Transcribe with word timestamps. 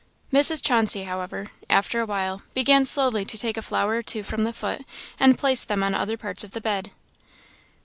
Mrs. 0.33 0.65
Chauncey, 0.65 1.03
however, 1.03 1.51
after 1.69 1.99
a 1.99 2.07
while, 2.07 2.41
began 2.55 2.85
slowly 2.85 3.23
to 3.23 3.37
take 3.37 3.55
a 3.55 3.61
flower 3.61 3.97
or 3.97 4.01
two 4.01 4.23
from 4.23 4.45
the 4.45 4.51
foot, 4.51 4.81
and 5.19 5.37
place 5.37 5.63
them 5.63 5.83
on 5.83 5.93
other 5.93 6.17
parts 6.17 6.43
of 6.43 6.53
the 6.53 6.59
bed. 6.61 6.89